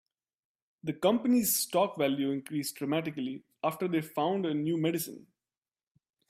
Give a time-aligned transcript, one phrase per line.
[0.83, 5.27] The company's stock value increased dramatically after they found a new medicine.